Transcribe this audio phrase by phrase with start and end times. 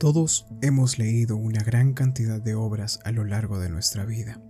[0.00, 4.42] Todos hemos leído una gran cantidad de obras a lo largo de nuestra vida.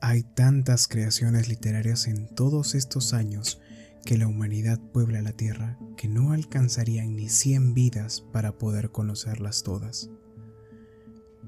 [0.00, 3.60] Hay tantas creaciones literarias en todos estos años
[4.06, 9.62] que la humanidad puebla la tierra que no alcanzarían ni 100 vidas para poder conocerlas
[9.62, 10.08] todas.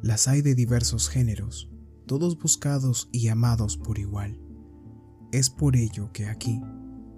[0.02, 1.70] Las hay de diversos géneros,
[2.04, 4.38] todos buscados y amados por igual.
[5.32, 6.60] Es por ello que aquí,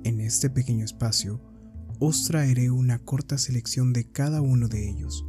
[0.05, 1.41] en este pequeño espacio,
[1.99, 5.27] os traeré una corta selección de cada uno de ellos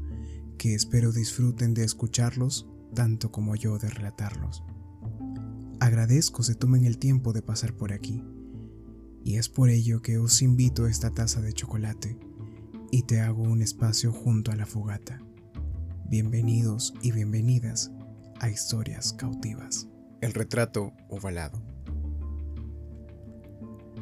[0.64, 4.64] que espero disfruten de escucharlos tanto como yo de relatarlos.
[5.82, 8.24] Agradezco se tomen el tiempo de pasar por aquí,
[9.26, 12.18] y es por ello que os invito a esta taza de chocolate
[12.92, 15.20] y te hago un espacio junto a la fogata.
[16.06, 17.92] Bienvenidos y bienvenidas
[18.40, 19.90] a Historias Cautivas.
[20.22, 21.62] El retrato ovalado.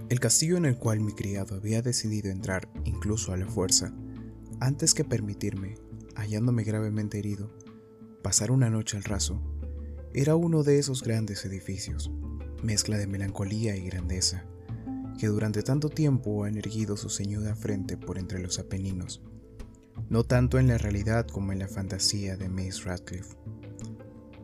[0.09, 3.91] El castillo en el cual mi criado había decidido entrar incluso a la fuerza,
[4.59, 5.73] antes que permitirme
[6.21, 7.51] hallándome gravemente herido,
[8.21, 9.41] pasar una noche al raso,
[10.13, 12.11] era uno de esos grandes edificios,
[12.63, 14.45] mezcla de melancolía y grandeza,
[15.17, 19.23] que durante tanto tiempo han erguido su ceñuda frente por entre los Apeninos,
[20.09, 23.35] no tanto en la realidad como en la fantasía de Miss Radcliffe.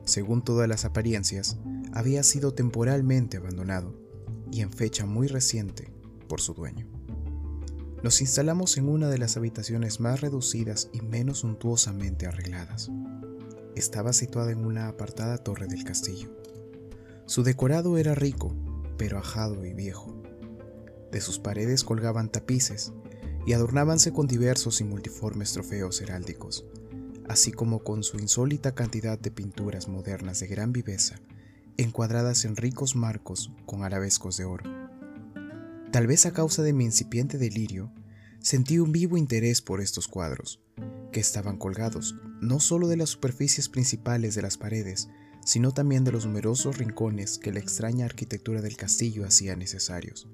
[0.04, 1.58] Según todas las apariencias,
[1.94, 3.94] había sido temporalmente abandonado,
[4.52, 5.92] y en fecha muy reciente,
[6.28, 6.97] por su dueño.
[8.08, 12.90] Nos instalamos en una de las habitaciones más reducidas y menos suntuosamente arregladas.
[13.76, 16.30] Estaba situada en una apartada torre del castillo.
[17.26, 18.56] Su decorado era rico,
[18.98, 20.16] pero ajado y viejo.
[21.12, 22.94] De sus paredes colgaban tapices
[23.46, 26.66] y adornábanse con diversos y multiformes trofeos heráldicos,
[27.28, 31.20] así como con su insólita cantidad de pinturas modernas de gran viveza,
[31.76, 34.87] encuadradas en ricos marcos con arabescos de oro.
[35.98, 37.92] Tal vez a causa de mi incipiente delirio,
[38.40, 40.62] sentí un vivo interés por estos cuadros,
[41.12, 45.10] que estaban colgados no solo de las superficies principales de las paredes,
[45.44, 50.30] sino también de los numerosos rincones que la extraña arquitectura del castillo hacía necesarios.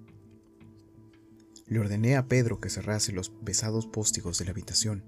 [1.65, 5.05] Le ordené a Pedro que cerrase los pesados póstigos de la habitación,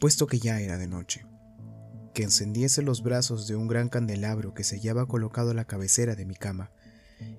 [0.00, 1.24] puesto que ya era de noche,
[2.14, 6.16] que encendiese los brazos de un gran candelabro que se hallaba colocado a la cabecera
[6.16, 6.72] de mi cama,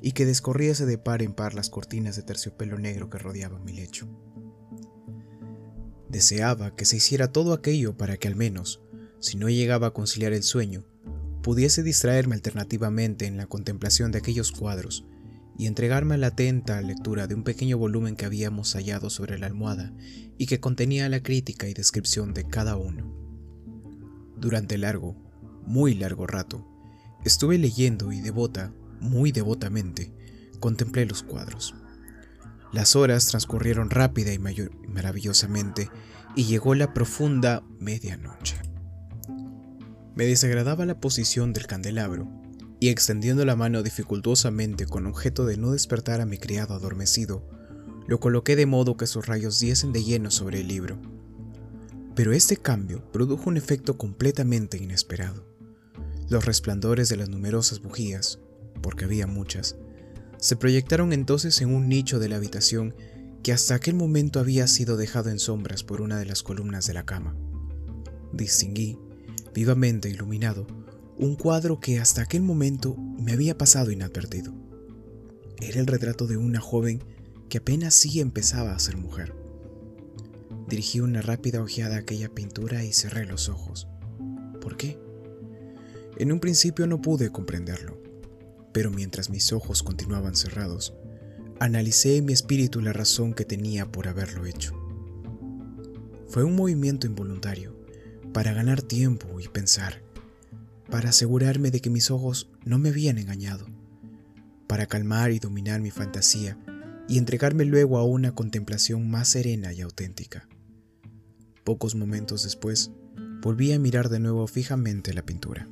[0.01, 3.73] y que descorriese de par en par las cortinas de terciopelo negro que rodeaban mi
[3.73, 4.07] lecho.
[6.09, 8.81] Deseaba que se hiciera todo aquello para que al menos,
[9.19, 10.85] si no llegaba a conciliar el sueño,
[11.41, 15.06] pudiese distraerme alternativamente en la contemplación de aquellos cuadros
[15.57, 19.47] y entregarme a la atenta lectura de un pequeño volumen que habíamos hallado sobre la
[19.47, 19.94] almohada
[20.38, 23.13] y que contenía la crítica y descripción de cada uno.
[24.38, 25.16] Durante largo,
[25.66, 26.67] muy largo rato,
[27.23, 30.11] estuve leyendo y devota muy devotamente,
[30.59, 31.75] contemplé los cuadros.
[32.72, 35.89] Las horas transcurrieron rápida y maravillosamente
[36.35, 38.57] y llegó la profunda medianoche.
[40.16, 42.28] Me desagradaba la posición del candelabro
[42.79, 47.47] y extendiendo la mano dificultuosamente con objeto de no despertar a mi criado adormecido,
[48.07, 51.01] lo coloqué de modo que sus rayos diesen de lleno sobre el libro.
[52.16, 55.45] Pero este cambio produjo un efecto completamente inesperado.
[56.29, 58.39] Los resplandores de las numerosas bujías,
[58.85, 59.78] porque había muchas,
[60.38, 62.94] se proyectaron entonces en un nicho de la habitación
[63.41, 66.94] que hasta aquel momento había sido dejado en sombras por una de las columnas de
[66.94, 67.35] la cama.
[68.31, 69.00] Distinguí,
[69.56, 70.68] vivamente iluminado,
[71.18, 74.53] un cuadro que hasta aquel momento me había pasado inadvertido.
[75.59, 77.03] Era el retrato de una joven
[77.50, 79.34] que apenas sí empezaba a ser mujer.
[80.69, 83.88] Dirigí una rápida ojeada a aquella pintura y cerré los ojos.
[84.62, 85.00] ¿Por qué?
[86.17, 88.06] En un principio no pude comprenderlo
[88.75, 90.94] pero mientras mis ojos continuaban cerrados,
[91.62, 94.74] analicé en mi espíritu la razón que tenía por haberlo hecho.
[96.28, 97.74] Fue un movimiento involuntario,
[98.34, 100.03] para ganar tiempo y pensar,
[100.91, 103.66] para asegurarme de que mis ojos no me habían engañado,
[104.68, 106.58] para calmar y dominar mi fantasía
[107.08, 110.49] y entregarme luego a una contemplación más serena y auténtica.
[111.64, 112.91] Pocos momentos después,
[113.41, 115.70] volví a mirar de nuevo fijamente la pintura.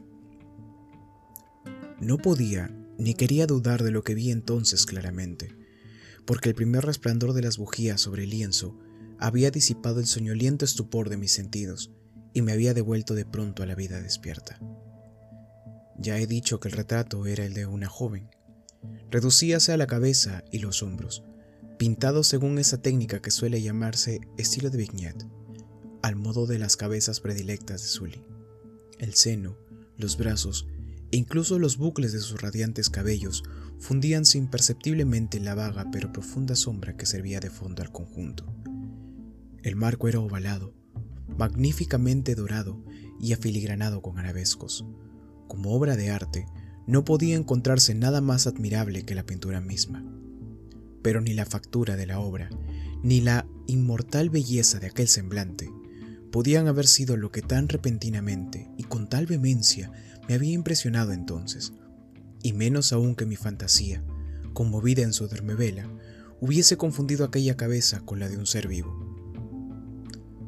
[2.00, 5.56] No podía ni quería dudar de lo que vi entonces claramente,
[6.26, 8.78] porque el primer resplandor de las bujías sobre el lienzo
[9.20, 11.92] había disipado el soñoliento estupor de mis sentidos
[12.34, 14.60] y me había devuelto de pronto a la vida despierta.
[15.98, 18.30] Ya he dicho que el retrato era el de una joven.
[19.12, 21.24] Reducíase a la cabeza y los hombros,
[21.78, 25.26] pintados según esa técnica que suele llamarse estilo de vignette,
[26.02, 28.26] al modo de las cabezas predilectas de Sully.
[29.00, 29.58] El seno,
[29.98, 30.68] los brazos
[31.18, 33.44] incluso los bucles de sus radiantes cabellos
[33.80, 38.46] fundíanse imperceptiblemente en la vaga pero profunda sombra que servía de fondo al conjunto.
[39.62, 40.74] El marco era ovalado,
[41.38, 42.84] magníficamente dorado
[43.20, 44.86] y afiligranado con arabescos.
[45.48, 46.46] Como obra de arte,
[46.88, 50.04] no podía encontrarse nada más admirable que la pintura misma.
[51.02, 52.50] Pero ni la factura de la obra,
[53.04, 55.70] ni la inmortal belleza de aquel semblante,
[56.32, 59.92] podían haber sido lo que tan repentinamente y con tal vehemencia
[60.28, 61.74] me había impresionado entonces,
[62.42, 64.04] y menos aún que mi fantasía,
[64.54, 65.90] conmovida en su dermevela,
[66.40, 69.14] hubiese confundido aquella cabeza con la de un ser vivo.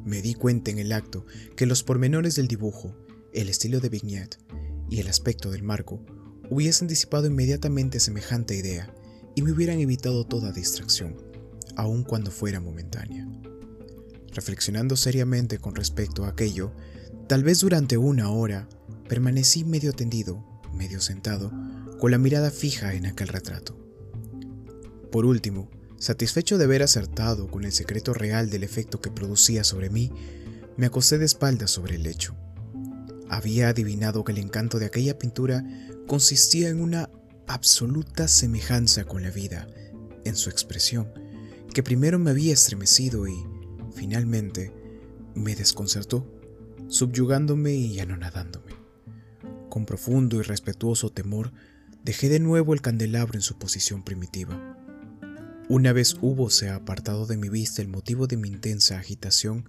[0.04, 1.26] Me di cuenta en el acto
[1.56, 2.94] que los pormenores del dibujo,
[3.32, 4.38] el estilo de Vignette
[4.88, 6.04] y el aspecto del marco
[6.50, 8.94] hubiesen disipado inmediatamente semejante idea
[9.34, 11.16] y me hubieran evitado toda distracción,
[11.76, 13.28] aun cuando fuera momentánea.
[14.32, 16.72] Reflexionando seriamente con respecto a aquello,
[17.26, 18.68] tal vez durante una hora
[19.08, 21.52] permanecí medio tendido, medio sentado,
[21.98, 23.78] con la mirada fija en aquel retrato.
[25.10, 29.90] Por último, satisfecho de haber acertado con el secreto real del efecto que producía sobre
[29.90, 30.12] mí,
[30.76, 32.36] me acosté de espaldas sobre el lecho.
[33.28, 35.64] Había adivinado que el encanto de aquella pintura
[36.06, 37.10] consistía en una
[37.46, 39.66] absoluta semejanza con la vida,
[40.24, 41.12] en su expresión,
[41.72, 43.36] que primero me había estremecido y,
[43.94, 44.72] finalmente,
[45.34, 46.26] me desconcertó,
[46.88, 48.75] subyugándome y anonadándome.
[49.76, 51.52] Con profundo y respetuoso temor,
[52.02, 54.74] dejé de nuevo el candelabro en su posición primitiva.
[55.68, 59.68] Una vez húbose apartado de mi vista el motivo de mi intensa agitación,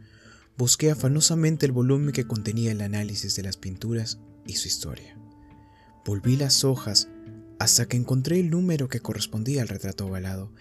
[0.57, 5.17] busqué afanosamente el volumen que contenía el análisis de las pinturas y su historia.
[6.05, 7.09] Volví las hojas
[7.59, 10.53] hasta que encontré el número que correspondía al retrato ovalado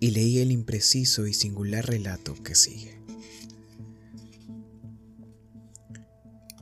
[0.00, 2.98] y leí el impreciso y singular relato que sigue.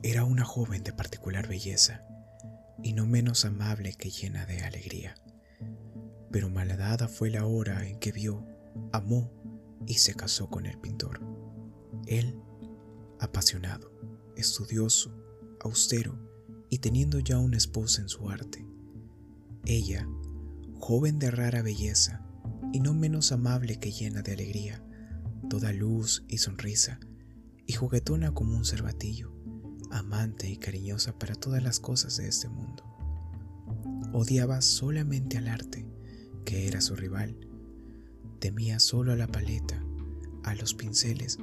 [0.03, 2.03] Era una joven de particular belleza
[2.83, 5.15] y no menos amable que llena de alegría.
[6.31, 8.45] Pero malhadada fue la hora en que vio,
[8.91, 9.31] amó
[9.85, 11.21] y se casó con el pintor.
[12.05, 12.39] Él,
[13.19, 13.91] apasionado,
[14.35, 15.15] estudioso,
[15.59, 16.27] austero,
[16.69, 18.65] y teniendo ya una esposa en su arte.
[19.65, 20.07] Ella,
[20.79, 22.25] joven de rara belleza
[22.73, 24.83] y no menos amable que llena de alegría,
[25.49, 26.99] toda luz y sonrisa,
[27.65, 29.36] y juguetona como un cervatillo,
[29.91, 32.83] amante y cariñosa para todas las cosas de este mundo.
[34.13, 35.85] Odiaba solamente al arte,
[36.45, 37.37] que era su rival.
[38.39, 39.83] Temía solo a la paleta,
[40.43, 41.37] a los pinceles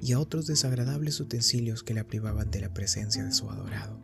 [0.00, 4.00] y a otros desagradables utensilios que la privaban de la presencia de su adorado.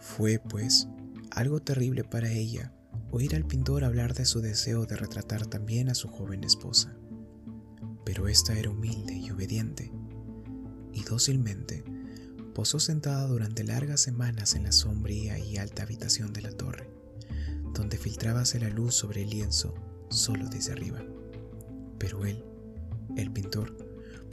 [0.00, 0.88] Fue, pues,
[1.30, 2.72] algo terrible para ella
[3.12, 6.96] oír al pintor hablar de su deseo de retratar también a su joven esposa.
[8.04, 9.92] Pero ésta era humilde y obediente,
[10.92, 11.84] y dócilmente
[12.54, 16.88] posó sentada durante largas semanas en la sombría y alta habitación de la torre,
[17.74, 19.74] donde filtrábase la luz sobre el lienzo
[20.10, 21.02] solo desde arriba.
[21.98, 22.44] Pero él,
[23.16, 23.76] el pintor,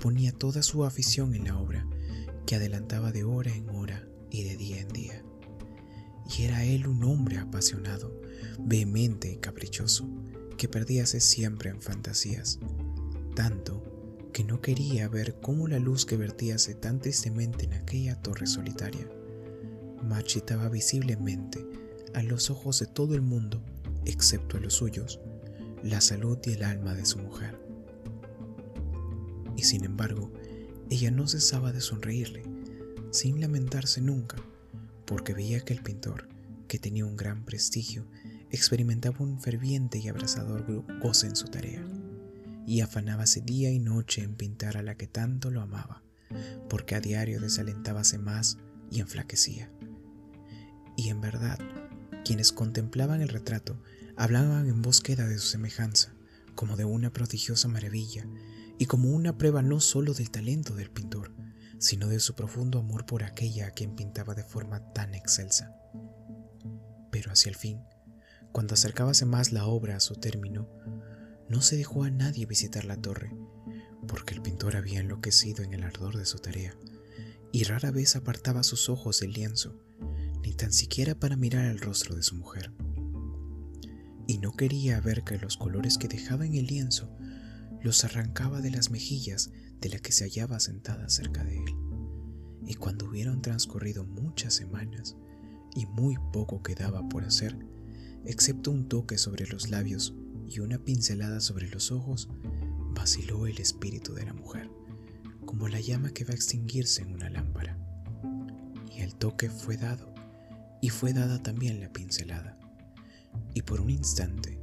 [0.02, 1.88] ponía toda su afición en la obra,
[2.46, 5.24] que adelantaba de hora en hora y de día en día
[6.38, 8.22] y era él un hombre apasionado,
[8.60, 10.08] vehemente y caprichoso,
[10.58, 12.60] que perdíase siempre en fantasías,
[13.36, 13.79] tanto
[14.34, 19.08] que no quería ver cómo la luz que vertíase tan tristemente en aquella torre solitaria
[20.04, 21.66] marchitaba visiblemente
[22.14, 23.62] a los ojos de todo el mundo,
[24.06, 25.20] excepto a los suyos,
[25.84, 27.60] la salud y el alma de su mujer.
[29.56, 30.32] Y sin embargo,
[30.90, 32.44] ella no cesaba de sonreírle,
[33.12, 34.38] sin lamentarse nunca,
[35.06, 36.30] porque veía que el pintor,
[36.68, 38.06] que tenía un gran prestigio,
[38.52, 40.66] experimentaba un ferviente y abrasador
[41.02, 41.86] goce en su tarea,
[42.70, 46.04] y afanábase día y noche en pintar a la que tanto lo amaba,
[46.70, 48.60] porque a diario desalentábase más
[48.92, 49.72] y enflaquecía.
[50.96, 51.58] Y en verdad,
[52.24, 53.82] quienes contemplaban el retrato
[54.16, 56.14] hablaban en búsqueda de su semejanza,
[56.54, 58.28] como de una prodigiosa maravilla,
[58.78, 61.34] y como una prueba no sólo del talento del pintor,
[61.80, 65.74] sino de su profundo amor por aquella a quien pintaba de forma tan excelsa.
[67.10, 67.80] Pero hacia el fin,
[68.52, 70.70] cuando acercábase más la obra a su término,
[71.50, 73.36] no se dejó a nadie visitar la torre,
[74.08, 76.76] porque el pintor había enloquecido en el ardor de su tarea,
[77.52, 79.76] y rara vez apartaba sus ojos del lienzo,
[80.44, 82.72] ni tan siquiera para mirar el rostro de su mujer.
[84.28, 87.12] Y no quería ver que los colores que dejaba en el lienzo
[87.82, 89.52] los arrancaba de las mejillas
[89.82, 91.76] de la que se hallaba sentada cerca de él.
[92.68, 95.16] Y cuando hubieron transcurrido muchas semanas
[95.76, 97.58] y muy poco quedaba por hacer,
[98.26, 100.14] excepto un toque sobre los labios
[100.50, 102.30] y una pincelada sobre los ojos,
[102.96, 104.70] vaciló el espíritu de la mujer,
[105.46, 107.78] como la llama que va a extinguirse en una lámpara.
[108.96, 110.14] Y el toque fue dado,
[110.82, 112.58] y fue dada también la pincelada.
[113.54, 114.60] Y por un instante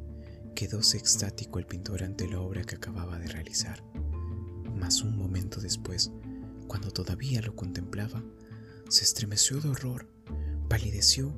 [0.54, 3.82] quedóse extático el pintor ante la obra que acababa de realizar
[4.76, 6.12] mas un momento después
[6.68, 8.24] Cuando todavía lo contemplaba,
[8.88, 10.08] se estremeció de horror,
[10.68, 11.32] palideció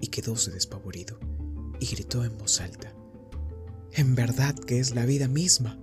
[0.00, 1.20] y quedóse despavorido,
[1.78, 2.94] y gritó en voz alta,
[3.92, 5.78] En verdad que es la vida misma.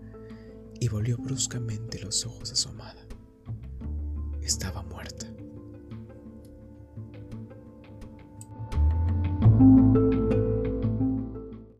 [0.80, 3.08] Y volvió bruscamente los ojos a su amada.
[4.42, 5.28] Estaba muerta.